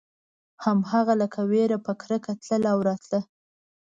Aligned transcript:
هغه 0.91 1.11
هم 1.15 1.19
لکه 1.21 1.39
وېره 1.51 1.77
په 1.85 1.91
کرکه 2.01 2.31
تله 2.45 2.69
او 2.73 2.79
راتله. 2.87 3.21